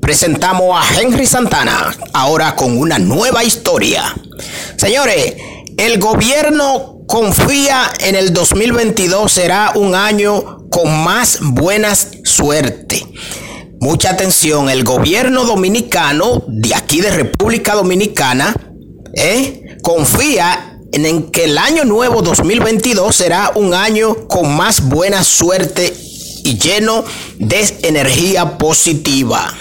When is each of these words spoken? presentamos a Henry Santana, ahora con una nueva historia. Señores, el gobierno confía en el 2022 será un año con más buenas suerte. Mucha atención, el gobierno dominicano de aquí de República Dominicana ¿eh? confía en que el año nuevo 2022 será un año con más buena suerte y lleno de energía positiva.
presentamos 0.00 0.76
a 0.76 1.00
Henry 1.00 1.26
Santana, 1.26 1.94
ahora 2.12 2.56
con 2.56 2.78
una 2.78 2.98
nueva 2.98 3.44
historia. 3.44 4.14
Señores, 4.76 5.34
el 5.76 5.98
gobierno 5.98 6.98
confía 7.06 7.92
en 8.00 8.14
el 8.14 8.32
2022 8.32 9.30
será 9.30 9.72
un 9.74 9.94
año 9.94 10.68
con 10.70 11.04
más 11.04 11.38
buenas 11.40 12.08
suerte. 12.24 13.06
Mucha 13.80 14.10
atención, 14.10 14.70
el 14.70 14.84
gobierno 14.84 15.44
dominicano 15.44 16.44
de 16.48 16.74
aquí 16.74 17.00
de 17.00 17.10
República 17.10 17.74
Dominicana 17.74 18.54
¿eh? 19.14 19.78
confía 19.82 20.78
en 20.92 21.30
que 21.30 21.44
el 21.44 21.58
año 21.58 21.84
nuevo 21.84 22.22
2022 22.22 23.14
será 23.14 23.52
un 23.54 23.74
año 23.74 24.28
con 24.28 24.56
más 24.56 24.88
buena 24.88 25.24
suerte 25.24 25.92
y 26.44 26.58
lleno 26.58 27.04
de 27.38 27.78
energía 27.82 28.58
positiva. 28.58 29.52